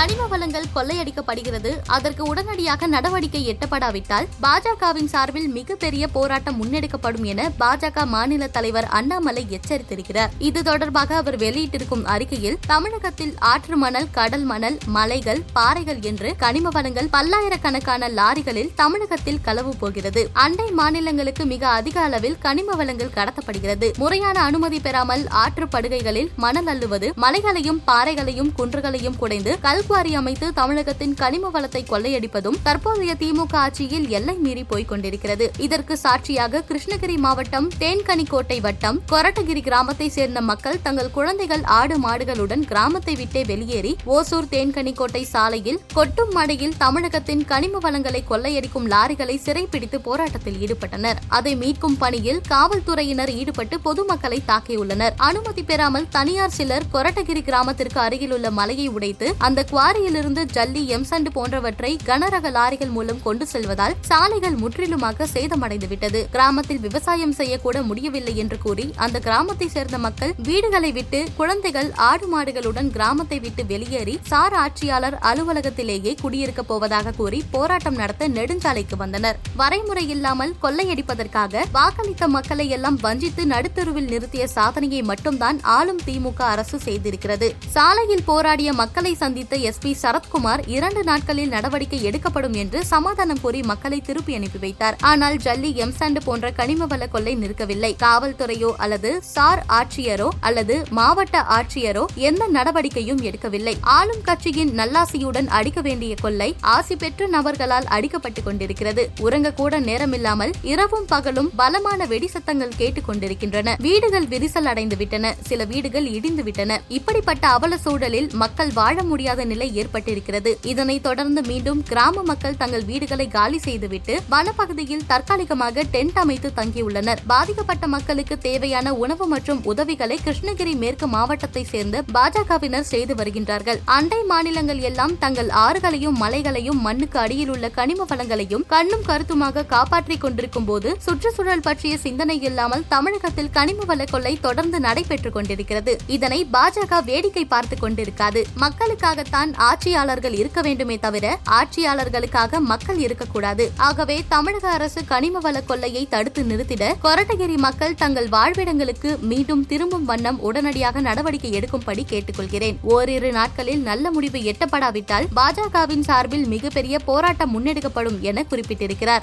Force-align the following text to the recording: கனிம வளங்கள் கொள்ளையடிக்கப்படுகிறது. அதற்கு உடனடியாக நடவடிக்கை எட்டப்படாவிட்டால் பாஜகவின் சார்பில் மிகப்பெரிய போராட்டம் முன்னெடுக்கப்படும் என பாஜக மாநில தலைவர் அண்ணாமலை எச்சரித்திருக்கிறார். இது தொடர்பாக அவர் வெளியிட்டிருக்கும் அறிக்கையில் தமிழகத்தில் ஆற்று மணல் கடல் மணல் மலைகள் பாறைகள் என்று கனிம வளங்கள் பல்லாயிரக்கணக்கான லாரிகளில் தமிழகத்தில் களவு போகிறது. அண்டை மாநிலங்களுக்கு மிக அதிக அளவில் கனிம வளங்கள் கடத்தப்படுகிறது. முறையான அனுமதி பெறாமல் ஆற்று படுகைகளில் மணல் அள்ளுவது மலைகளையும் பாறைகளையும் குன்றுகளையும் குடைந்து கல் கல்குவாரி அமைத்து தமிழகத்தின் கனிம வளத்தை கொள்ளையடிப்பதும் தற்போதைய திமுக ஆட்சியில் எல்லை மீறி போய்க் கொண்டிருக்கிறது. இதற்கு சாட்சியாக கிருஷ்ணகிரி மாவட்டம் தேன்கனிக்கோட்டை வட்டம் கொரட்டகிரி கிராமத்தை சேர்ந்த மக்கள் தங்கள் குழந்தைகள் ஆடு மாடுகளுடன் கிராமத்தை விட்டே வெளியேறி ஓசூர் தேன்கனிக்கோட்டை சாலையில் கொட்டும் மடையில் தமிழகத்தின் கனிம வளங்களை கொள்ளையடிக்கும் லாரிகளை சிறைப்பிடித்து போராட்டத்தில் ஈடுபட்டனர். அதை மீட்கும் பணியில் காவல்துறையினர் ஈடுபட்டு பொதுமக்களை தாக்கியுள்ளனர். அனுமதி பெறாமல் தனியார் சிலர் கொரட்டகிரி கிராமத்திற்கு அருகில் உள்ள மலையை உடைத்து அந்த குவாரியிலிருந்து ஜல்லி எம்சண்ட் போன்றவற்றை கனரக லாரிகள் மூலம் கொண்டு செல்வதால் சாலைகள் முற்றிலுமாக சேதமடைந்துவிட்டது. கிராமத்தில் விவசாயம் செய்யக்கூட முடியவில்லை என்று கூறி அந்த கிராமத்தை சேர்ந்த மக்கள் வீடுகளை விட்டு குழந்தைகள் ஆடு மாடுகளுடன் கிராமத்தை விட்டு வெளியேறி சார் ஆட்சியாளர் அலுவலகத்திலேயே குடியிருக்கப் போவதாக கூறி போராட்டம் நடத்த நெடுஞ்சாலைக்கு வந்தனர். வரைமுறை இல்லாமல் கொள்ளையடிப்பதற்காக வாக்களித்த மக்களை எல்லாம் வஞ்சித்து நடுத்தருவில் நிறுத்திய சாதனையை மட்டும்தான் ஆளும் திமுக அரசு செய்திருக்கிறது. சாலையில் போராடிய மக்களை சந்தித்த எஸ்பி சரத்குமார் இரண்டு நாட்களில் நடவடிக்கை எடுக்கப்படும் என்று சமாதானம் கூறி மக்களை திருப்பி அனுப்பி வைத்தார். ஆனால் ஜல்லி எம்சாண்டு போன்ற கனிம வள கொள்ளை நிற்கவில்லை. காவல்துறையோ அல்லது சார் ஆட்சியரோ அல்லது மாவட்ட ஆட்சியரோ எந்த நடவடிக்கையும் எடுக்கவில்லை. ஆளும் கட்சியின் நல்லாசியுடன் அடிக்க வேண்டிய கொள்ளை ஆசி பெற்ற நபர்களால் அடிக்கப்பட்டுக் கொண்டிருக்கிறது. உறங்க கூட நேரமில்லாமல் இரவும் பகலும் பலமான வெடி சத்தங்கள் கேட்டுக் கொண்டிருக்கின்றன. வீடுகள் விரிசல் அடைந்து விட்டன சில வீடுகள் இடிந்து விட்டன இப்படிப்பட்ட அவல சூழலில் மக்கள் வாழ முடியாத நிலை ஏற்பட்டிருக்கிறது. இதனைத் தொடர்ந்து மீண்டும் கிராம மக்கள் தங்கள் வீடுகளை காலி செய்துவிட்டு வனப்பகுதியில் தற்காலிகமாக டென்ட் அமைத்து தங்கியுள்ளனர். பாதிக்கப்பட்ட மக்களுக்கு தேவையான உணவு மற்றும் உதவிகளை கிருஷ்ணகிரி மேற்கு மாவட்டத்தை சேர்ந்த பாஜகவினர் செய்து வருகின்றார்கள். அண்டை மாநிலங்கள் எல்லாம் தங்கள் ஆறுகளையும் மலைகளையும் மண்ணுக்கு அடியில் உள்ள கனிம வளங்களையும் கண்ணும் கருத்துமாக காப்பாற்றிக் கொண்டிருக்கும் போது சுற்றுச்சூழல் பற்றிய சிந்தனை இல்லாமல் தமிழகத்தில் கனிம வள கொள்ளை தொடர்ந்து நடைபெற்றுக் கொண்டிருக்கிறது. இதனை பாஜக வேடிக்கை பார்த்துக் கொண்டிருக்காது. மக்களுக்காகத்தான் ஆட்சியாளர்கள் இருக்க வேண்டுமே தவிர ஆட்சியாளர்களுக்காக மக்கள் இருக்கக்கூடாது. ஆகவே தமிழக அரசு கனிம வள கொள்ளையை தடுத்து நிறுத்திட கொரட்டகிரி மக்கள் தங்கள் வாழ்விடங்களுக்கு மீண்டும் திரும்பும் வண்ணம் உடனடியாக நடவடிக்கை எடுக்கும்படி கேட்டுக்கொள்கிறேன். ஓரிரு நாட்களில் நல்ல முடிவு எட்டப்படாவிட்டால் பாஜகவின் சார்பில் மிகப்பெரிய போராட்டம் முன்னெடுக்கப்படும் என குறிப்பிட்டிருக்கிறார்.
கனிம 0.00 0.26
வளங்கள் 0.32 0.68
கொள்ளையடிக்கப்படுகிறது. 0.74 1.70
அதற்கு 1.86 2.22
உடனடியாக 2.24 2.86
நடவடிக்கை 2.86 3.40
எட்டப்படாவிட்டால் 3.50 4.26
பாஜகவின் 4.44 5.10
சார்பில் 5.14 5.48
மிகப்பெரிய 5.56 6.04
போராட்டம் 6.08 6.56
முன்னெடுக்கப்படும் 6.60 7.26
என 7.32 7.50
பாஜக 7.62 8.04
மாநில 8.06 8.46
தலைவர் 8.46 8.88
அண்ணாமலை 8.98 9.42
எச்சரித்திருக்கிறார். 9.56 10.30
இது 10.48 10.60
தொடர்பாக 10.62 11.16
அவர் 11.16 11.36
வெளியிட்டிருக்கும் 11.36 12.04
அறிக்கையில் 12.04 12.56
தமிழகத்தில் 12.66 13.34
ஆற்று 13.50 13.76
மணல் 13.76 14.08
கடல் 14.10 14.46
மணல் 14.52 14.78
மலைகள் 14.96 15.42
பாறைகள் 15.52 16.00
என்று 16.10 16.30
கனிம 16.44 16.72
வளங்கள் 16.76 17.10
பல்லாயிரக்கணக்கான 17.16 18.08
லாரிகளில் 18.20 18.70
தமிழகத்தில் 18.74 19.42
களவு 19.48 19.74
போகிறது. 19.82 20.24
அண்டை 20.32 20.70
மாநிலங்களுக்கு 20.80 21.46
மிக 21.52 21.68
அதிக 21.68 22.00
அளவில் 22.00 22.38
கனிம 22.46 22.78
வளங்கள் 22.82 23.14
கடத்தப்படுகிறது. 23.18 23.90
முறையான 23.98 24.40
அனுமதி 24.40 24.80
பெறாமல் 24.80 25.26
ஆற்று 25.44 25.68
படுகைகளில் 25.76 26.32
மணல் 26.46 26.66
அள்ளுவது 26.66 27.10
மலைகளையும் 27.26 27.82
பாறைகளையும் 27.84 28.52
குன்றுகளையும் 28.58 29.20
குடைந்து 29.24 29.60
கல் 29.60 29.88
கல்குவாரி 29.90 30.12
அமைத்து 30.18 30.46
தமிழகத்தின் 30.58 31.14
கனிம 31.20 31.48
வளத்தை 31.54 31.80
கொள்ளையடிப்பதும் 31.84 32.58
தற்போதைய 32.66 33.12
திமுக 33.20 33.54
ஆட்சியில் 33.62 34.04
எல்லை 34.16 34.34
மீறி 34.44 34.62
போய்க் 34.72 34.90
கொண்டிருக்கிறது. 34.90 35.46
இதற்கு 35.66 35.94
சாட்சியாக 36.02 36.60
கிருஷ்ணகிரி 36.68 37.16
மாவட்டம் 37.24 37.66
தேன்கனிக்கோட்டை 37.80 38.58
வட்டம் 38.66 38.98
கொரட்டகிரி 39.12 39.62
கிராமத்தை 39.68 40.08
சேர்ந்த 40.16 40.40
மக்கள் 40.50 40.78
தங்கள் 40.84 41.10
குழந்தைகள் 41.16 41.64
ஆடு 41.78 41.96
மாடுகளுடன் 42.04 42.62
கிராமத்தை 42.70 43.14
விட்டே 43.22 43.42
வெளியேறி 43.50 43.92
ஓசூர் 44.16 44.48
தேன்கனிக்கோட்டை 44.52 45.22
சாலையில் 45.32 45.80
கொட்டும் 45.96 46.32
மடையில் 46.36 46.76
தமிழகத்தின் 46.84 47.42
கனிம 47.52 47.80
வளங்களை 47.86 48.22
கொள்ளையடிக்கும் 48.30 48.88
லாரிகளை 48.94 49.36
சிறைப்பிடித்து 49.46 50.00
போராட்டத்தில் 50.06 50.60
ஈடுபட்டனர். 50.62 51.20
அதை 51.40 51.54
மீட்கும் 51.64 51.98
பணியில் 52.04 52.40
காவல்துறையினர் 52.52 53.34
ஈடுபட்டு 53.40 53.78
பொதுமக்களை 53.88 54.40
தாக்கியுள்ளனர். 54.52 55.18
அனுமதி 55.30 55.64
பெறாமல் 55.72 56.08
தனியார் 56.18 56.56
சிலர் 56.60 56.88
கொரட்டகிரி 56.96 57.44
கிராமத்திற்கு 57.50 58.02
அருகில் 58.06 58.36
உள்ள 58.38 58.48
மலையை 58.60 58.88
உடைத்து 58.96 59.28
அந்த 59.48 59.68
குவாரியிலிருந்து 59.80 60.42
ஜல்லி 60.54 60.80
எம்சண்ட் 60.94 61.28
போன்றவற்றை 61.32 61.98
கனரக 62.06 62.46
லாரிகள் 62.56 62.90
மூலம் 62.90 63.20
கொண்டு 63.22 63.46
செல்வதால் 63.46 63.94
சாலைகள் 64.00 64.54
முற்றிலுமாக 64.54 65.26
சேதமடைந்துவிட்டது. 65.34 66.20
கிராமத்தில் 66.30 66.80
விவசாயம் 66.80 67.32
செய்யக்கூட 67.32 67.82
முடியவில்லை 67.82 68.36
என்று 68.36 68.58
கூறி 68.58 68.94
அந்த 68.96 69.18
கிராமத்தை 69.18 69.68
சேர்ந்த 69.68 69.98
மக்கள் 69.98 70.34
வீடுகளை 70.48 70.92
விட்டு 70.92 71.20
குழந்தைகள் 71.36 71.92
ஆடு 72.08 72.26
மாடுகளுடன் 72.32 72.90
கிராமத்தை 72.90 73.38
விட்டு 73.40 73.64
வெளியேறி 73.66 74.18
சார் 74.22 74.54
ஆட்சியாளர் 74.54 75.16
அலுவலகத்திலேயே 75.30 76.14
குடியிருக்கப் 76.22 76.68
போவதாக 76.68 77.10
கூறி 77.10 77.44
போராட்டம் 77.50 77.94
நடத்த 77.94 78.28
நெடுஞ்சாலைக்கு 78.28 78.96
வந்தனர். 78.96 79.38
வரைமுறை 79.58 80.04
இல்லாமல் 80.08 80.54
கொள்ளையடிப்பதற்காக 80.62 81.64
வாக்களித்த 81.78 82.28
மக்களை 82.28 82.68
எல்லாம் 82.68 83.00
வஞ்சித்து 83.00 83.44
நடுத்தருவில் 83.44 84.12
நிறுத்திய 84.12 84.44
சாதனையை 84.44 85.02
மட்டும்தான் 85.02 85.60
ஆளும் 85.62 86.04
திமுக 86.06 86.42
அரசு 86.52 86.78
செய்திருக்கிறது. 86.84 87.50
சாலையில் 87.78 88.26
போராடிய 88.26 88.72
மக்களை 88.72 89.14
சந்தித்த 89.14 89.68
எஸ்பி 89.70 89.92
சரத்குமார் 90.02 90.62
இரண்டு 90.66 91.04
நாட்களில் 91.04 91.48
நடவடிக்கை 91.48 91.98
எடுக்கப்படும் 92.02 92.56
என்று 92.62 92.78
சமாதானம் 92.84 93.40
கூறி 93.40 93.62
மக்களை 93.62 94.00
திருப்பி 94.00 94.34
அனுப்பி 94.34 94.58
வைத்தார். 94.58 94.96
ஆனால் 95.00 95.36
ஜல்லி 95.36 95.70
எம்சாண்டு 95.84 96.20
போன்ற 96.24 96.50
கனிம 96.50 96.86
வள 96.86 97.08
கொள்ளை 97.08 97.34
நிற்கவில்லை. 97.36 97.92
காவல்துறையோ 98.02 98.70
அல்லது 98.76 99.10
சார் 99.34 99.62
ஆட்சியரோ 99.68 100.28
அல்லது 100.40 100.76
மாவட்ட 100.90 101.44
ஆட்சியரோ 101.56 102.04
எந்த 102.28 102.48
நடவடிக்கையும் 102.56 103.22
எடுக்கவில்லை. 103.28 103.74
ஆளும் 103.96 104.22
கட்சியின் 104.22 104.72
நல்லாசியுடன் 104.78 105.48
அடிக்க 105.58 105.80
வேண்டிய 105.80 106.14
கொள்ளை 106.20 106.48
ஆசி 106.74 106.96
பெற்ற 106.96 107.28
நபர்களால் 107.36 107.88
அடிக்கப்பட்டுக் 107.96 108.46
கொண்டிருக்கிறது. 108.48 109.04
உறங்க 109.26 109.54
கூட 109.60 109.80
நேரமில்லாமல் 109.80 110.54
இரவும் 110.72 111.06
பகலும் 111.06 111.50
பலமான 111.56 112.06
வெடி 112.12 112.30
சத்தங்கள் 112.34 112.76
கேட்டுக் 112.76 113.08
கொண்டிருக்கின்றன. 113.08 113.76
வீடுகள் 113.86 114.28
விரிசல் 114.32 114.70
அடைந்து 114.72 114.96
விட்டன 114.96 115.34
சில 115.50 115.64
வீடுகள் 115.64 116.08
இடிந்து 116.16 116.42
விட்டன 116.42 116.80
இப்படிப்பட்ட 116.98 117.46
அவல 117.56 117.78
சூழலில் 117.84 118.28
மக்கள் 118.42 118.72
வாழ 118.80 118.96
முடியாத 119.02 119.44
நிலை 119.44 119.59
ஏற்பட்டிருக்கிறது. 119.68 120.54
இதனைத் 120.62 121.02
தொடர்ந்து 121.02 121.42
மீண்டும் 121.42 121.82
கிராம 121.82 122.22
மக்கள் 122.22 122.56
தங்கள் 122.56 122.84
வீடுகளை 122.84 123.28
காலி 123.28 123.58
செய்துவிட்டு 123.58 124.20
வனப்பகுதியில் 124.30 125.06
தற்காலிகமாக 125.06 125.82
டென்ட் 125.92 126.18
அமைத்து 126.18 126.52
தங்கியுள்ளனர். 126.56 127.16
பாதிக்கப்பட்ட 127.26 127.86
மக்களுக்கு 127.86 128.38
தேவையான 128.38 128.94
உணவு 128.94 129.26
மற்றும் 129.26 129.64
உதவிகளை 129.64 130.18
கிருஷ்ணகிரி 130.24 130.74
மேற்கு 130.74 131.06
மாவட்டத்தை 131.06 131.64
சேர்ந்த 131.64 132.04
பாஜகவினர் 132.14 132.80
செய்து 132.80 133.14
வருகின்றார்கள். 133.14 133.78
அண்டை 133.84 134.22
மாநிலங்கள் 134.22 134.78
எல்லாம் 134.78 135.18
தங்கள் 135.18 135.48
ஆறுகளையும் 135.48 136.16
மலைகளையும் 136.16 136.80
மண்ணுக்கு 136.80 137.18
அடியில் 137.18 137.48
உள்ள 137.48 137.68
கனிம 137.68 138.04
வளங்களையும் 138.04 138.66
கண்ணும் 138.66 139.02
கருத்துமாக 139.02 139.64
காப்பாற்றிக் 139.64 140.20
கொண்டிருக்கும் 140.20 140.64
போது 140.64 140.96
சுற்றுச்சூழல் 140.98 141.60
பற்றிய 141.60 141.98
சிந்தனை 141.98 142.42
இல்லாமல் 142.42 142.84
தமிழகத்தில் 142.88 143.50
கனிம 143.50 143.84
வள 143.84 144.04
கொள்ளை 144.04 144.38
தொடர்ந்து 144.40 144.80
நடைபெற்றுக் 144.80 145.32
கொண்டிருக்கிறது. 145.32 145.98
இதனை 146.06 146.46
பாஜக 146.52 147.04
வேடிக்கை 147.04 147.44
பார்த்துக் 147.44 147.84
கொண்டிருக்காது. 147.84 148.44
மக்களுக்காகத்தான் 148.60 149.49
ஆட்சியாளர்கள் 149.54 150.32
இருக்க 150.32 150.60
வேண்டுமே 150.60 150.98
தவிர 150.98 151.38
ஆட்சியாளர்களுக்காக 151.50 152.58
மக்கள் 152.58 152.98
இருக்கக்கூடாது. 152.98 153.70
ஆகவே 153.76 154.24
தமிழக 154.28 154.68
அரசு 154.68 155.04
கனிம 155.04 155.38
வள 155.38 155.60
கொள்ளையை 155.60 156.06
தடுத்து 156.10 156.42
நிறுத்திட 156.42 156.94
கொரட்டகிரி 157.02 157.56
மக்கள் 157.56 157.94
தங்கள் 157.94 158.28
வாழ்விடங்களுக்கு 158.28 159.18
மீண்டும் 159.18 159.66
திரும்பும் 159.66 160.04
வண்ணம் 160.04 160.40
உடனடியாக 160.40 161.00
நடவடிக்கை 161.00 161.50
எடுக்கும்படி 161.50 162.02
கேட்டுக்கொள்கிறேன். 162.10 162.76
ஓரிரு 162.82 163.32
நாட்களில் 163.32 163.82
நல்ல 163.82 164.10
முடிவு 164.10 164.38
எட்டப்படாவிட்டால் 164.38 165.26
பாஜகவின் 165.36 166.04
சார்பில் 166.04 166.46
மிகப்பெரிய 166.46 166.98
போராட்டம் 166.98 167.52
முன்னெடுக்கப்படும் 167.54 168.20
என 168.20 168.44
குறிப்பிட்டிருக்கிறார். 168.50 169.22